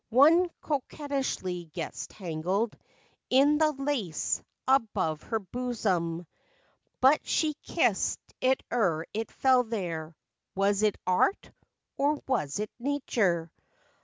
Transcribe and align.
One 0.09 0.49
coquettishly 0.61 1.65
gets 1.73 2.07
tangled 2.07 2.75
In 3.29 3.59
the 3.59 3.71
lace 3.73 4.41
above 4.67 5.21
her 5.21 5.37
bosom; 5.37 6.25
FACTS 6.25 6.25
AND 6.25 6.25
FANCIES. 6.25 6.97
But 7.21 7.27
she 7.27 7.53
kissed 7.61 8.19
it 8.41 8.63
ere 8.71 9.05
it 9.13 9.29
fell 9.31 9.61
there. 9.63 10.15
Was 10.55 10.81
it 10.81 10.97
art, 11.05 11.51
or 11.97 12.19
was 12.27 12.57
it 12.57 12.71
nature? 12.79 13.51